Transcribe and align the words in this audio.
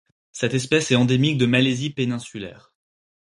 Cette 0.31 0.55
espèce 0.55 0.89
est 0.89 0.95
endémique 0.95 1.37
de 1.37 1.45
Malaisie 1.45 1.91
péninsulaire. 1.91 2.73